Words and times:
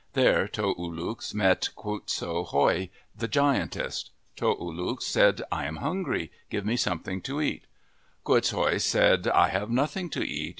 There 0.13 0.47
Toe 0.47 0.73
oo 0.79 0.91
lux 0.91 1.31
met 1.31 1.69
Quoots 1.75 2.21
hooi, 2.21 2.89
the 3.15 3.27
giantess. 3.27 4.09
Toe 4.35 4.55
oo 4.59 4.73
lux 4.73 5.05
said," 5.05 5.43
I 5.51 5.65
am 5.65 5.75
hungry. 5.75 6.31
Give 6.49 6.65
me 6.65 6.75
something 6.75 7.21
to 7.21 7.39
eat." 7.39 7.65
Quoots 8.23 8.49
hooi 8.49 8.79
said," 8.79 9.27
I 9.27 9.49
have 9.49 9.69
nothing 9.69 10.09
to 10.09 10.27
eat. 10.27 10.49